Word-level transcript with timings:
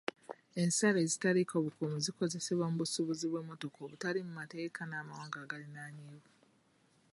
Ensalo 0.63 0.97
ezitaliiko 1.05 1.55
bukuumi 1.65 1.99
zikozesebwa 2.05 2.65
mu 2.71 2.77
busuubuzi 2.81 3.25
bw'emmotoka 3.27 3.77
obutali 3.85 4.19
mu 4.27 4.31
mateeka 4.39 4.81
n'amawanga 4.85 5.37
agaliraanyeewo. 5.41 6.29